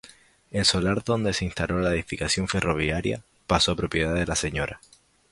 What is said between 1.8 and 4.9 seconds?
estación ferroviaria, pasó a propiedad de la Sra.